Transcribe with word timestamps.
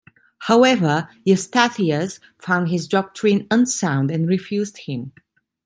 However, 0.39 1.09
Eustathius 1.25 2.19
found 2.39 2.69
his 2.69 2.87
doctrine 2.87 3.45
unsound 3.51 4.09
and 4.09 4.27
refused 4.27 4.79
him. 4.79 5.11